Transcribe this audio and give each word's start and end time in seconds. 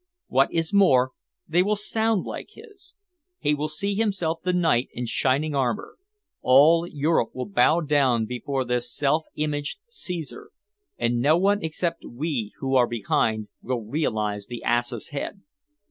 What 0.25 0.51
is 0.51 0.73
more, 0.73 1.11
they 1.47 1.61
will 1.61 1.75
sound 1.75 2.25
like 2.25 2.49
his. 2.53 2.95
He 3.37 3.53
will 3.53 3.67
see 3.67 3.93
himself 3.93 4.39
the 4.41 4.51
knight 4.51 4.89
in 4.93 5.05
shining 5.05 5.53
armour. 5.53 5.97
All 6.41 6.87
Europe 6.87 7.35
will 7.35 7.47
bow 7.47 7.81
down 7.81 8.25
before 8.25 8.65
this 8.65 8.91
self 8.91 9.25
imagined 9.35 9.81
Caesar, 9.89 10.49
and 10.97 11.19
no 11.19 11.37
one 11.37 11.61
except 11.63 12.03
we 12.03 12.51
who 12.57 12.73
are 12.75 12.87
behind 12.87 13.49
will 13.61 13.83
realise 13.83 14.47
the 14.47 14.63
ass's 14.63 15.09
head. 15.09 15.43